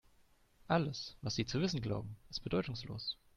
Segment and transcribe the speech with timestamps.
[0.67, 3.19] Alles, was Sie zu wissen glauben, ist bedeutungslos.